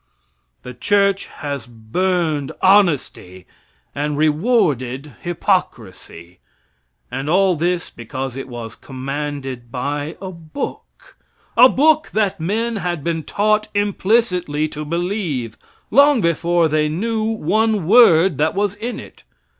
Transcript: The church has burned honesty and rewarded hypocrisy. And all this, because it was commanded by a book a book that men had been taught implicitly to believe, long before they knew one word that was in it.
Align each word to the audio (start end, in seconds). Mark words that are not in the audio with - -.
The 0.63 0.73
church 0.73 1.27
has 1.27 1.67
burned 1.67 2.53
honesty 2.63 3.45
and 3.93 4.17
rewarded 4.17 5.13
hypocrisy. 5.21 6.39
And 7.11 7.29
all 7.29 7.55
this, 7.55 7.91
because 7.91 8.35
it 8.35 8.47
was 8.47 8.75
commanded 8.75 9.71
by 9.71 10.17
a 10.19 10.31
book 10.31 11.17
a 11.55 11.69
book 11.69 12.09
that 12.13 12.39
men 12.39 12.77
had 12.77 13.03
been 13.03 13.21
taught 13.21 13.67
implicitly 13.75 14.67
to 14.69 14.83
believe, 14.83 15.55
long 15.91 16.19
before 16.19 16.67
they 16.67 16.89
knew 16.89 17.23
one 17.23 17.85
word 17.85 18.39
that 18.39 18.55
was 18.55 18.73
in 18.73 18.99
it. 18.99 19.23